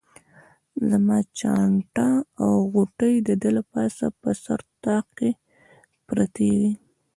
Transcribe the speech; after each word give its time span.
زما 0.89 1.17
چانټه 1.37 2.09
او 2.43 2.51
غوټې 2.71 3.13
د 3.27 3.29
ده 3.41 3.49
له 3.57 3.63
پاسه 3.71 4.05
په 4.21 4.29
سر 4.43 4.59
طاق 4.83 5.05
کې 5.17 5.31
پرتې 6.07 6.49
وې. 6.59 6.71